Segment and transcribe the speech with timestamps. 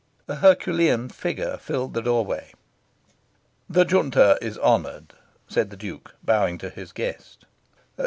[0.27, 2.55] A Herculean figure filled the doorway.
[3.69, 5.13] "The Junta is honoured,"
[5.47, 7.45] said the Duke, bowing to his guest.